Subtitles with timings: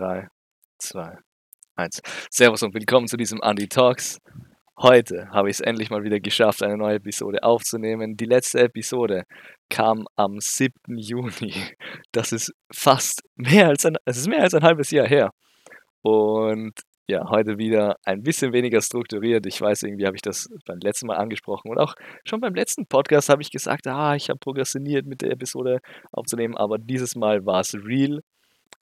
[0.00, 0.28] 3,
[0.78, 1.18] 2,
[1.76, 2.00] 1.
[2.30, 4.18] Servus und willkommen zu diesem Andy Talks.
[4.78, 8.16] Heute habe ich es endlich mal wieder geschafft, eine neue Episode aufzunehmen.
[8.16, 9.24] Die letzte Episode
[9.68, 10.72] kam am 7.
[10.96, 11.52] Juni.
[12.12, 15.32] Das ist fast mehr als ein, es ist mehr als ein halbes Jahr her.
[16.00, 16.72] Und
[17.06, 19.44] ja, heute wieder ein bisschen weniger strukturiert.
[19.44, 21.94] Ich weiß, irgendwie habe ich das beim letzten Mal angesprochen und auch
[22.24, 25.80] schon beim letzten Podcast habe ich gesagt, ah, ich habe prokrastiniert mit der Episode
[26.10, 28.22] aufzunehmen, aber dieses Mal war es real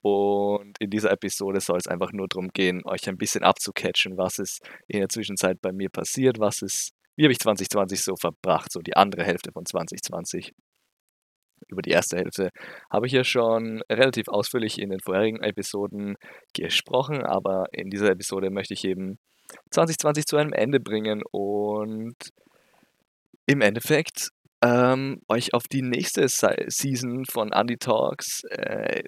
[0.01, 4.39] und in dieser Episode soll es einfach nur darum gehen, euch ein bisschen abzucatchen, was
[4.39, 8.71] ist in der Zwischenzeit bei mir passiert, was ist, wie habe ich 2020 so verbracht,
[8.71, 10.53] so die andere Hälfte von 2020.
[11.67, 12.51] Über die erste Hälfte
[12.91, 16.17] habe ich ja schon relativ ausführlich in den vorherigen Episoden
[16.53, 19.17] gesprochen, aber in dieser Episode möchte ich eben
[19.71, 22.15] 2020 zu einem Ende bringen und
[23.47, 24.29] im Endeffekt
[24.65, 29.03] ähm, euch auf die nächste Season von Andy Talks äh,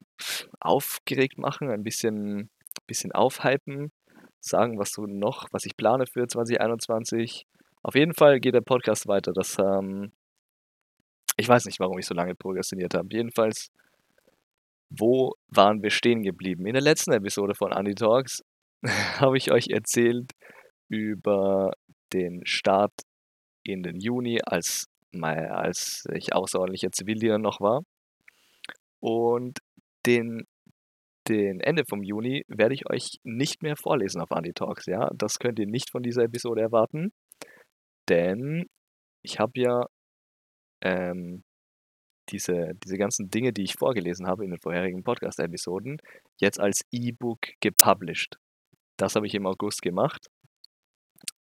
[0.60, 2.52] aufgeregt machen, ein bisschen,
[2.86, 3.92] bisschen aufhypen,
[4.40, 7.48] sagen, was du noch, was ich plane für 2021.
[7.82, 9.34] Auf jeden Fall geht der Podcast weiter.
[9.34, 10.12] Das, ähm,
[11.38, 13.08] ich weiß nicht, warum ich so lange prokrastiniert habe.
[13.12, 13.72] Jedenfalls,
[14.90, 16.68] wo waren wir stehen geblieben?
[16.68, 18.44] In der letzten Episode von Andy Talks
[19.20, 20.32] habe ich euch erzählt
[20.88, 21.72] über
[22.14, 22.94] den Start
[23.64, 27.84] in den Juni, als mal als ich außerordentlicher Zivildiener noch war.
[29.00, 29.60] Und
[30.06, 30.46] den,
[31.28, 35.10] den Ende vom Juni werde ich euch nicht mehr vorlesen auf Anti-Talks, ja.
[35.16, 37.12] Das könnt ihr nicht von dieser Episode erwarten.
[38.10, 38.68] Denn
[39.24, 39.86] ich habe ja
[40.82, 41.44] ähm,
[42.30, 45.98] diese, diese ganzen Dinge, die ich vorgelesen habe in den vorherigen Podcast-Episoden,
[46.40, 48.38] jetzt als E-Book gepublished.
[48.98, 50.28] Das habe ich im August gemacht.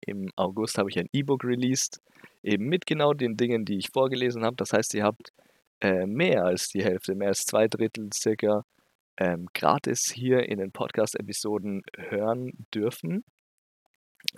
[0.06, 2.00] Im August habe ich ein E-Book released,
[2.42, 4.56] eben mit genau den Dingen, die ich vorgelesen habe.
[4.56, 5.32] Das heißt, ihr habt
[5.80, 8.64] äh, mehr als die Hälfte, mehr als zwei Drittel circa
[9.18, 13.24] ähm, gratis hier in den Podcast-Episoden hören dürfen.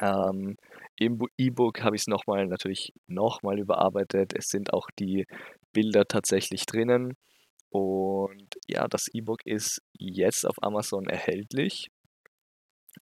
[0.00, 0.56] Ähm,
[0.98, 4.32] Im E-Book habe ich es nochmal natürlich nochmal überarbeitet.
[4.36, 5.26] Es sind auch die
[5.72, 7.14] Bilder tatsächlich drinnen.
[7.70, 11.90] Und ja, das E-Book ist jetzt auf Amazon erhältlich.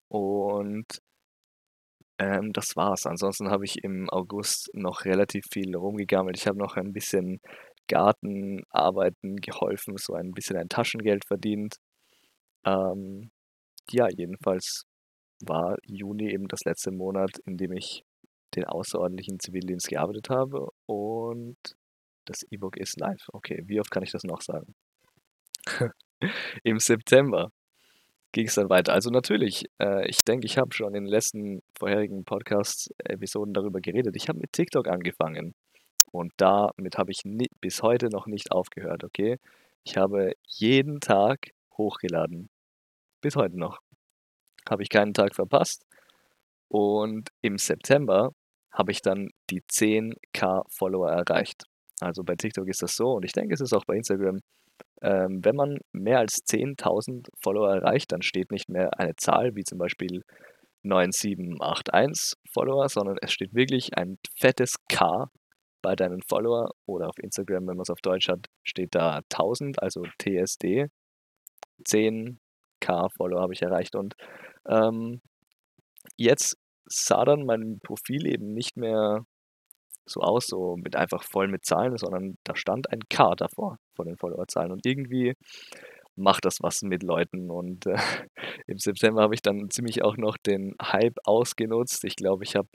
[0.09, 1.01] Und
[2.19, 3.07] ähm, das war's.
[3.07, 6.37] Ansonsten habe ich im August noch relativ viel rumgegammelt.
[6.37, 7.41] Ich habe noch ein bisschen
[7.89, 11.77] Gartenarbeiten geholfen, so ein bisschen ein Taschengeld verdient.
[12.65, 13.31] Ähm,
[13.91, 14.85] ja, jedenfalls
[15.45, 18.05] war Juni eben das letzte Monat, in dem ich
[18.55, 21.57] den außerordentlichen Zivildienst gearbeitet habe und
[22.25, 23.27] das E-Book ist live.
[23.33, 24.75] Okay, wie oft kann ich das noch sagen?
[26.63, 27.51] Im September
[28.35, 28.93] ging es dann weiter.
[28.93, 34.17] Also natürlich, äh, ich denke, ich habe schon in den letzten vorherigen Podcast-Episoden darüber geredet.
[34.17, 35.55] Ich habe mit TikTok angefangen
[36.11, 37.23] und damit habe ich
[37.61, 39.39] bis heute noch nicht aufgehört, okay?
[39.85, 42.51] Ich habe jeden Tag hochgeladen.
[43.21, 43.79] Bis heute noch.
[44.69, 45.87] Habe ich keinen Tag verpasst.
[46.69, 48.33] Und im September
[48.73, 51.65] habe ich dann die 10k Follower erreicht.
[52.01, 54.41] Also bei TikTok ist das so und ich denke, es ist auch bei Instagram
[55.03, 59.65] ähm, wenn man mehr als 10.000 Follower erreicht, dann steht nicht mehr eine Zahl wie
[59.65, 60.23] zum Beispiel
[60.83, 65.31] 9781 Follower, sondern es steht wirklich ein fettes K
[65.83, 69.83] bei deinen Follower oder auf Instagram, wenn man es auf Deutsch hat, steht da 1000,
[69.83, 70.87] also TSD.
[71.87, 74.15] 10k Follower habe ich erreicht und
[74.67, 75.21] ähm,
[76.17, 76.57] jetzt
[76.87, 79.25] sah dann mein Profil eben nicht mehr
[80.07, 84.07] so aus, so mit einfach voll mit Zahlen, sondern da stand ein K davor von
[84.07, 84.73] den Followerzahlen.
[84.73, 85.35] Und irgendwie
[86.17, 87.51] macht das was mit Leuten.
[87.51, 87.97] Und äh,
[88.67, 92.05] im September habe ich dann ziemlich auch noch den Hype ausgenutzt.
[92.05, 92.69] Ich glaube, ich habe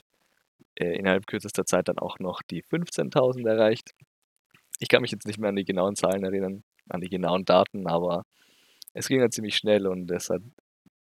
[0.76, 3.92] äh, innerhalb kürzester Zeit dann auch noch die 15.000 erreicht.
[4.80, 7.88] Ich kann mich jetzt nicht mehr an die genauen Zahlen erinnern, an die genauen Daten,
[7.88, 8.24] aber
[8.94, 10.42] es ging dann ziemlich schnell und es hat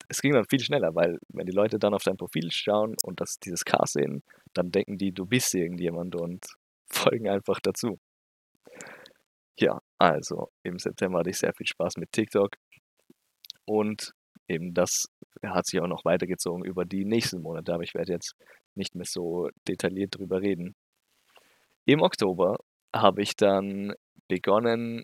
[0.09, 3.21] es ging dann viel schneller, weil wenn die Leute dann auf dein Profil schauen und
[3.21, 6.45] das, dieses K sehen, dann denken die, du bist irgendjemand und
[6.91, 7.99] folgen einfach dazu.
[9.57, 12.55] Ja, also im September hatte ich sehr viel Spaß mit TikTok
[13.65, 14.13] und
[14.47, 15.07] eben das
[15.43, 18.35] hat sich auch noch weitergezogen über die nächsten Monate, aber ich werde jetzt
[18.75, 20.75] nicht mehr so detailliert drüber reden.
[21.85, 22.57] Im Oktober
[22.95, 23.93] habe ich dann
[24.27, 25.03] begonnen,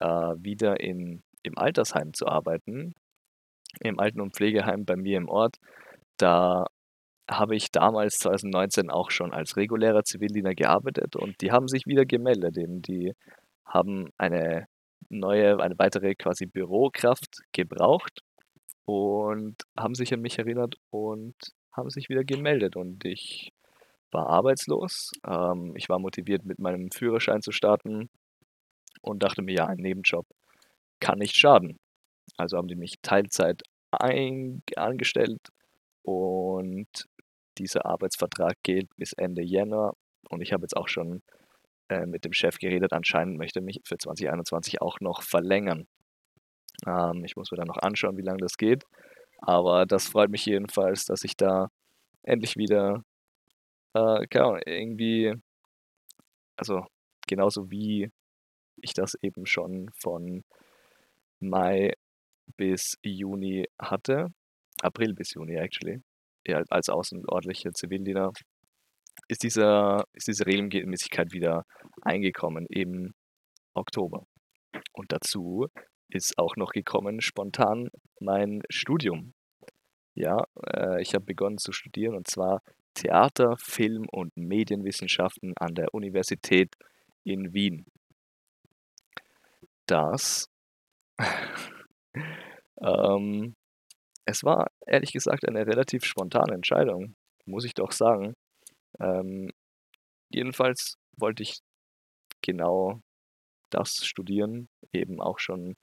[0.00, 2.94] äh, wieder in, im Altersheim zu arbeiten
[3.78, 5.56] im Alten- und Pflegeheim bei mir im Ort.
[6.16, 6.66] Da
[7.30, 12.04] habe ich damals 2019 auch schon als regulärer Zivildiener gearbeitet und die haben sich wieder
[12.04, 12.58] gemeldet.
[12.58, 13.14] Eben die
[13.64, 14.66] haben eine
[15.08, 18.20] neue, eine weitere quasi Bürokraft gebraucht
[18.84, 21.34] und haben sich an mich erinnert und
[21.72, 22.76] haben sich wieder gemeldet.
[22.76, 23.52] Und ich
[24.10, 25.12] war arbeitslos.
[25.26, 28.10] Ähm, ich war motiviert, mit meinem Führerschein zu starten
[29.02, 30.26] und dachte mir, ja, ein Nebenjob
[31.00, 31.78] kann nicht schaden.
[32.36, 35.40] Also haben die mich Teilzeit angestellt
[36.02, 36.88] und
[37.60, 39.92] dieser Arbeitsvertrag gilt bis Ende Jänner
[40.28, 41.22] und ich habe jetzt auch schon,
[41.88, 42.92] äh, mit dem Chef geredet.
[42.92, 45.86] Anscheinend möchte mich für 2021 auch noch verlängern.
[46.86, 48.84] Ähm, ich muss mir dann noch anschauen, wie lange das geht,
[49.38, 51.68] aber das freut mich jedenfalls, dass ich da
[52.22, 53.02] endlich wieder,
[53.94, 55.34] äh, Ahnung, irgendwie
[56.60, 56.84] also
[57.26, 58.10] genauso wie
[58.76, 60.44] ich das eben schon von
[61.40, 61.94] Mai
[62.56, 64.28] bis Juni hatte
[64.82, 66.02] April bis Juni actually,
[66.46, 68.32] ja, als außerordentlicher Zivildiener,
[69.28, 71.64] ist dieser ist diese Regelmäßigkeit wieder
[72.02, 73.14] eingekommen im
[73.74, 74.26] Oktober.
[74.92, 75.68] Und dazu
[76.08, 77.90] ist auch noch gekommen spontan
[78.20, 79.34] mein Studium.
[80.14, 82.62] Ja, äh, ich habe begonnen zu studieren und zwar
[82.94, 86.74] Theater, Film und Medienwissenschaften an der Universität
[87.24, 87.86] in Wien.
[89.86, 90.48] Das
[92.82, 93.54] ähm,
[94.24, 97.14] es war ehrlich gesagt eine relativ spontane Entscheidung,
[97.46, 98.34] muss ich doch sagen.
[99.00, 99.50] Ähm,
[100.30, 101.60] jedenfalls wollte ich
[102.42, 103.00] genau
[103.70, 105.76] das studieren, eben auch schon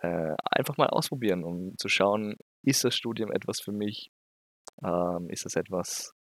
[0.00, 4.10] äh, einfach mal ausprobieren, um zu schauen, ist das Studium etwas für mich?
[4.82, 6.12] Ähm, ist das etwas,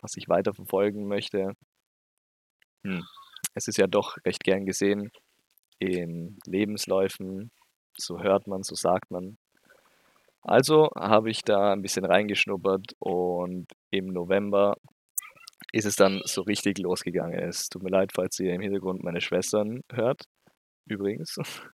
[0.00, 1.54] was ich weiter verfolgen möchte?
[2.84, 3.04] Hm.
[3.54, 5.10] Es ist ja doch recht gern gesehen
[5.78, 7.50] in Lebensläufen,
[7.96, 9.38] so hört man, so sagt man.
[10.42, 14.76] Also habe ich da ein bisschen reingeschnuppert und im November
[15.72, 17.38] ist es dann so richtig losgegangen.
[17.38, 20.24] Es tut mir leid, falls ihr im Hintergrund meine Schwestern hört,
[20.86, 21.36] übrigens.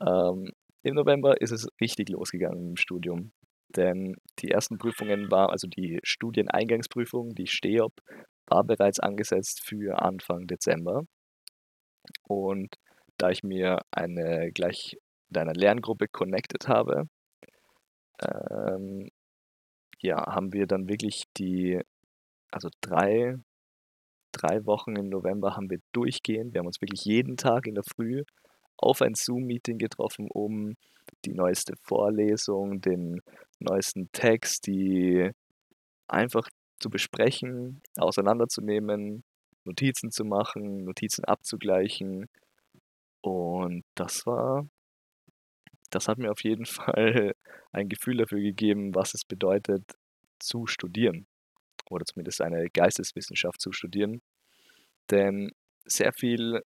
[0.00, 0.50] Ähm,
[0.82, 3.32] im November ist es richtig losgegangen im Studium,
[3.76, 7.92] denn die ersten Prüfungen war also die Studieneingangsprüfung, die STEOP,
[8.48, 11.04] war bereits angesetzt für Anfang Dezember.
[12.24, 12.74] Und
[13.18, 14.96] da ich mir eine gleich
[15.28, 17.08] mit einer Lerngruppe connected habe
[18.20, 19.10] ähm,
[20.00, 21.80] ja, haben wir dann wirklich die
[22.52, 23.36] also 3
[24.32, 27.84] 3 Wochen im November haben wir durchgehend wir haben uns wirklich jeden Tag in der
[27.84, 28.24] Früh
[28.78, 30.74] auf ein Zoom-Meeting getroffen, um
[31.24, 33.20] die neueste Vorlesung, den
[33.60, 35.30] neuesten Text, die
[36.08, 36.48] einfach
[36.80, 39.24] zu besprechen, auseinanderzunehmen,
[39.64, 42.26] Notizen zu machen, Notizen abzugleichen.
[43.22, 44.66] Und das war
[45.94, 47.34] das hat mir auf jeden Fall
[47.72, 49.84] ein Gefühl dafür gegeben, was es bedeutet
[50.38, 51.26] zu studieren
[51.90, 54.22] oder zumindest eine Geisteswissenschaft zu studieren.
[55.10, 55.50] Denn
[55.84, 56.62] sehr viel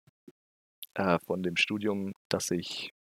[0.94, 2.93] äh, von dem Studium, das ich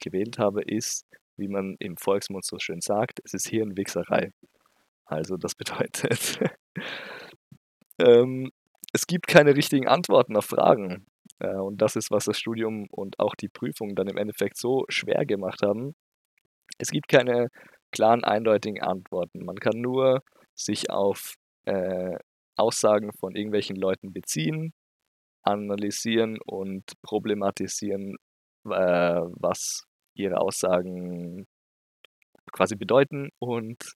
[0.00, 1.04] gewählt habe, ist,
[1.36, 4.32] wie man im Volksmund so schön sagt, es ist Hirnwichserei.
[5.04, 6.38] Also das bedeutet,
[7.98, 8.50] ähm,
[8.92, 11.06] es gibt keine richtigen Antworten auf Fragen.
[11.40, 14.84] Äh, und das ist, was das Studium und auch die Prüfung dann im Endeffekt so
[14.88, 15.94] schwer gemacht haben.
[16.78, 17.48] Es gibt keine
[17.92, 19.44] klaren, eindeutigen Antworten.
[19.44, 20.22] Man kann nur
[20.54, 21.34] sich auf
[21.64, 22.16] äh,
[22.56, 24.72] Aussagen von irgendwelchen Leuten beziehen,
[25.42, 28.16] analysieren und problematisieren,
[28.66, 29.84] äh, was
[30.14, 31.46] ihre Aussagen
[32.52, 33.30] quasi bedeuten.
[33.38, 33.94] Und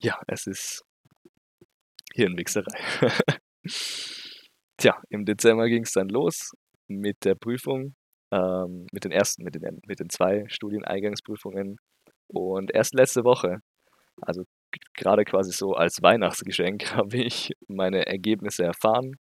[0.00, 0.84] ja, es ist
[2.14, 2.80] Hirnwichserei.
[4.78, 6.52] Tja, im Dezember ging es dann los
[6.88, 7.94] mit der Prüfung,
[8.30, 11.78] ähm, mit den ersten, mit den, mit den zwei Studieneingangsprüfungen.
[12.28, 13.60] Und erst letzte Woche,
[14.20, 14.44] also
[14.94, 19.16] gerade quasi so als Weihnachtsgeschenk, habe ich meine Ergebnisse erfahren.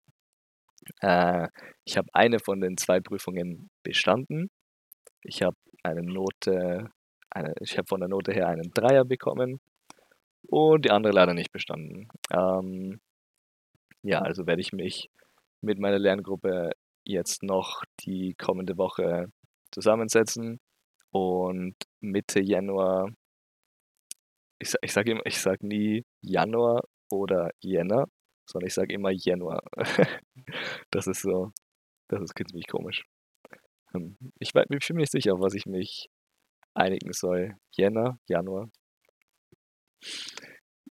[1.00, 1.48] Äh,
[1.84, 4.50] ich habe eine von den zwei Prüfungen bestanden.
[5.22, 6.90] Ich habe eine Note,
[7.30, 9.60] eine, ich habe von der Note her einen Dreier bekommen
[10.48, 12.08] und die andere leider nicht bestanden.
[12.32, 13.00] Ähm,
[14.02, 15.10] ja, also werde ich mich
[15.64, 16.72] mit meiner Lerngruppe
[17.04, 19.26] jetzt noch die kommende Woche
[19.72, 20.60] zusammensetzen
[21.10, 23.10] und Mitte Januar,
[24.58, 28.06] ich, ich sage immer, ich sage nie Januar oder Jänner,
[28.48, 29.62] sondern ich sage immer Januar.
[30.90, 31.52] das ist so,
[32.08, 33.04] das ist ziemlich komisch.
[33.92, 36.08] Hm, ich, bin mir nicht sicher, auf was ich mich
[36.74, 37.56] einigen soll.
[37.76, 38.70] Jänner, Januar.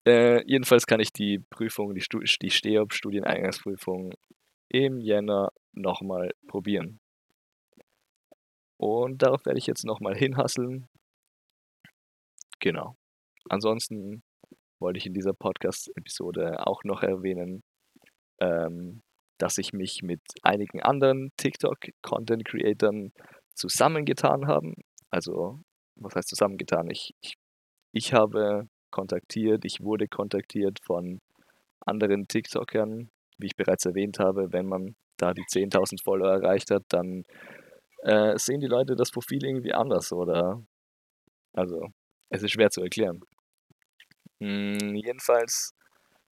[0.06, 4.14] Äh, jedenfalls kann ich die Prüfung, die, Stu die STEOP-Studieneingangsprüfung
[4.70, 7.00] im Jänner nochmal probieren.
[8.78, 10.88] Und darauf werde ich jetzt nochmal hinhasseln.
[12.60, 12.96] Genau.
[13.50, 14.24] Ansonsten
[14.80, 17.64] wollte ich in dieser Podcast-Episode auch noch erwähnen,
[18.40, 19.02] ähm,
[19.38, 23.12] dass ich mich mit einigen anderen TikTok-Content-Creatern
[23.56, 24.74] zusammengetan habe.
[25.10, 25.60] Also,
[25.96, 26.90] was heißt zusammengetan?
[26.90, 27.36] Ich, ich,
[27.94, 31.20] ich habe kontaktiert, ich wurde kontaktiert von
[31.86, 33.10] anderen TikTokern,
[33.40, 37.26] wie ich bereits erwähnt habe, wenn man da die 10.000 Follower erreicht hat, dann
[38.04, 40.62] äh, sehen die Leute das Profil irgendwie anders oder
[41.54, 41.90] Also,
[42.30, 43.22] es ist schwer zu erklären.
[44.42, 45.74] Hm, jedenfalls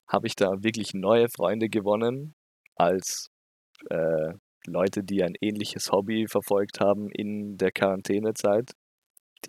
[0.08, 2.36] habe ich da wirklich neue Freunde gewonnen
[2.76, 3.30] als,
[3.90, 4.34] äh,
[4.68, 8.72] Leute, die ein ähnliches Hobby verfolgt haben in der Quarantänezeit.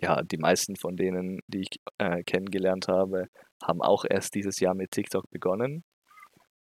[0.01, 3.27] Ja, die meisten von denen, die ich, äh, kennengelernt habe,
[3.63, 5.83] haben auch erst dieses Jahr mit TikTok begonnen.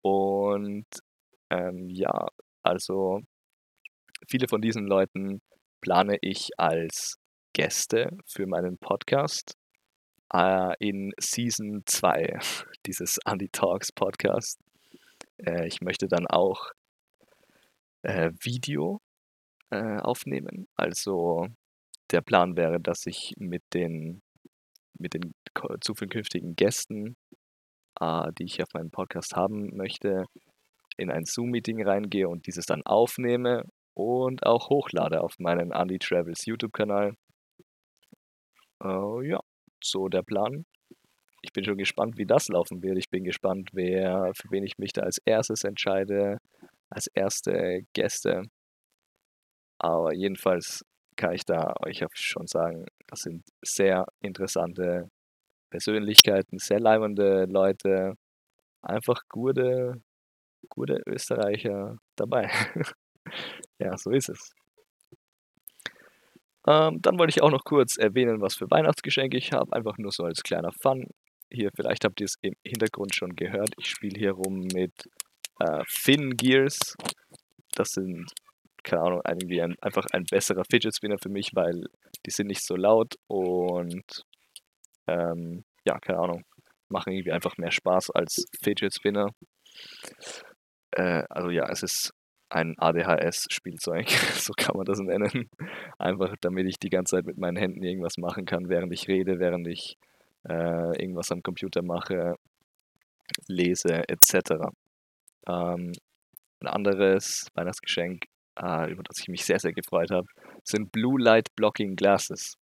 [0.03, 0.87] Und,
[1.51, 2.29] ähm, ja,
[2.63, 3.21] also
[4.29, 5.41] viele von diesen Leuten
[5.81, 7.17] plane ich als
[7.55, 9.55] Gäste für meinen Podcast,
[10.35, 12.39] äh, in Season 2
[12.87, 14.59] dieses Andy Talks Podcast.
[15.39, 16.73] Äh, ich möchte dann auch
[18.03, 19.01] äh, Video,
[19.71, 20.69] äh, aufnehmen.
[20.77, 21.49] Also,
[22.11, 24.23] der Plan wäre, dass ich mit den
[24.99, 25.35] mit den
[25.81, 27.17] zukünftigen Gästen,
[28.03, 30.27] äh, die ich auf meinem Podcast haben möchte,
[30.97, 36.45] in ein Zoom-Meeting reingehe und dieses dann aufnehme und auch hochlade auf meinen Andy Travels
[36.47, 37.15] YouTube-Kanal.
[38.83, 39.41] Äh, ja,
[39.83, 40.65] so der Plan.
[41.43, 42.99] Ich bin schon gespannt, wie das laufen wird.
[42.99, 46.39] Ich bin gespannt, wer für wen ich mich da als Erstes entscheide,
[46.91, 48.45] als erste Gäste.
[49.79, 50.85] Aber jedenfalls
[51.17, 55.09] kann ich da euch schon sagen, das sind sehr interessante
[55.73, 58.15] Persönlichkeiten, sehr leibende Leute,
[58.83, 60.03] einfach gute
[60.69, 62.51] gute Österreicher dabei.
[63.79, 64.53] Ja, so ist es.
[66.67, 70.11] Ähm, dann wollte ich auch noch kurz erwähnen, was für Weihnachtsgeschenke ich habe, einfach nur
[70.11, 71.07] so als kleiner Fun.
[71.51, 74.93] Hier, vielleicht habt ihr es im Hintergrund schon gehört, ich spiele hier rum mit,
[75.61, 76.97] äh, Finn Gears.
[77.77, 78.31] Das sind,
[78.83, 81.87] keine Ahnung, irgendwie ein einfach ein besserer Fidget Spinner für mich, weil
[82.27, 84.25] die sind nicht so laut und,
[85.07, 86.45] ähm, ja, keine Ahnung,
[86.89, 89.29] machen irgendwie einfach mehr Spaß als Fidget Spinner.
[90.93, 92.13] Äh, also ja, es ist
[92.51, 95.49] ein ADHS-Spielzeug, so kann man das nennen.
[95.99, 99.39] Einfach damit ich die ganze Zeit mit meinen Händen irgendwas machen kann, während ich rede,
[99.39, 99.97] während ich,
[100.49, 102.35] äh, irgendwas am Computer mache,
[103.49, 104.71] lese et cetera.
[105.49, 105.93] Ähm,
[106.63, 108.25] 'n anderes Weihnachtsgeschenk,
[108.61, 110.29] äh, über das ich mich sehr, sehr gefreut habe,
[110.65, 112.57] sind Blue Light Blocking Glasses.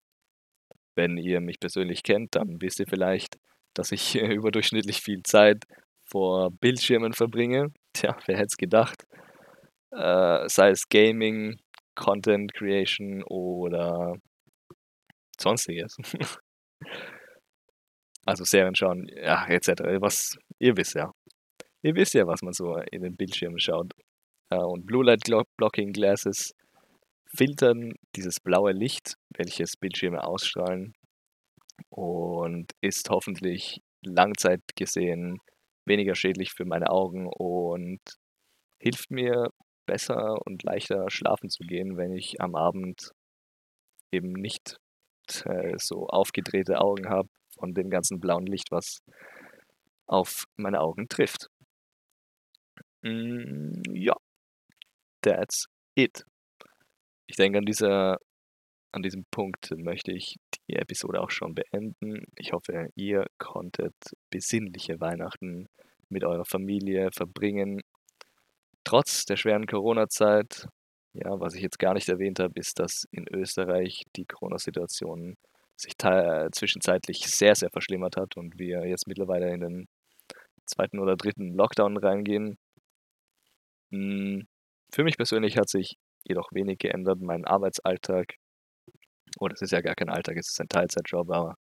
[0.95, 3.39] Wenn ihr mich persönlich kennt, dann wisst ihr vielleicht,
[3.75, 5.65] dass ich überdurchschnittlich viel Zeit
[6.05, 7.73] vor Bildschirmen verbringe.
[7.93, 9.05] Tja, wer hätte es gedacht?
[9.93, 11.59] Äh, sei es Gaming,
[11.95, 14.15] Content Creation oder
[15.39, 15.97] Sonstiges.
[18.27, 20.01] Also Serien schauen, ja, et cetera.
[20.01, 21.11] Was ihr wisst ja.
[21.83, 23.93] Ihr wisst ja, was man so in den Bildschirmen schaut.
[24.51, 25.23] Äh, und Blue Light
[25.57, 26.53] Blocking Glasses
[27.35, 30.95] filtern dieses blaue Licht, welches Bildschirme ausstrahlen
[31.91, 35.39] und ist hoffentlich Langzeit gesehen
[35.87, 38.01] weniger schädlich für meine Augen und
[38.81, 39.51] hilft mir
[39.87, 43.13] besser und leichter schlafen zu gehen, wenn ich am Abend
[44.13, 44.77] eben nicht,
[45.45, 49.01] äh, so aufgedrehte Augen habe von dem ganzen blauen Licht, was
[50.07, 51.49] auf meine Augen trifft.
[53.03, 54.15] Hm, ja.
[55.23, 56.25] That's it.
[57.31, 58.19] Ich denke, an dieser
[58.91, 60.35] an diesem Punkt möchte ich
[60.69, 62.25] die Episode auch schon beenden.
[62.35, 63.95] Ich hoffe, ihr konntet
[64.31, 65.69] besinnliche Weihnachten
[66.09, 67.83] mit eurer Familie verbringen.
[68.83, 70.67] Trotz der schweren Corona-Zeit.
[71.13, 75.37] Ja, was ich jetzt gar nicht erwähnt habe, ist, dass in Österreich die Corona-Situation
[75.77, 79.89] sich tei zwischenzeitlich sehr, sehr verschlimmert hat und wir jetzt mittlerweile in den
[80.67, 82.59] zweiten oder dritten Lockdown reingehen.
[83.93, 84.49] Hm,
[84.93, 87.21] für mich persönlich hat sich jedoch wenig geändert.
[87.21, 88.37] Mein Arbeitsalltag
[89.39, 91.57] oh, das ist ja gar kein Alltag, es ist ein Teilzeitjob, aber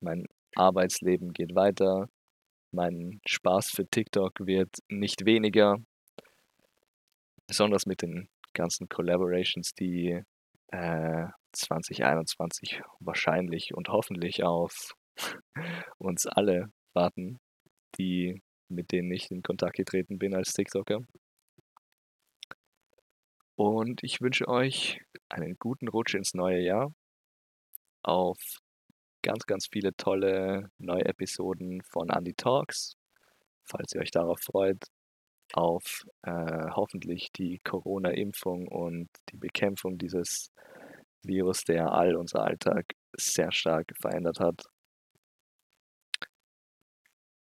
[0.00, 2.08] mein Arbeitsleben geht weiter.
[2.72, 5.78] Mein Spaß für TikTok wird nicht weniger.
[7.46, 10.22] Besonders mit den ganzen Collaborations, die,
[10.68, 14.94] äh, 2021 wahrscheinlich und hoffentlich auf
[15.98, 17.38] uns alle warten,
[17.98, 21.00] die mit denen ich in Kontakt getreten bin als TikToker.
[23.60, 26.94] Und ich wünsche euch einen guten Rutsch ins neue Jahr.
[28.02, 28.38] Auf
[29.20, 32.96] ganz, ganz viele tolle neue Episoden von Andy Talks,
[33.64, 34.82] falls ihr euch darauf freut.
[35.52, 40.50] Auf, äh, hoffentlich die Corona-Impfung und die Bekämpfung dieses
[41.22, 44.64] Virus, der all unser Alltag sehr stark verändert hat.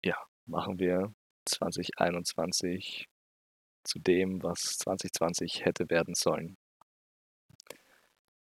[0.04, 1.14] Ja, machen wir
[1.46, 3.08] 2021
[3.84, 6.58] zu dem, was 2020 hätte werden sollen.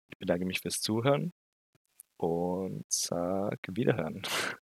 [0.10, 1.34] Ich bedanke mich fürs Zuhören
[2.18, 4.24] und sage Wiederhören.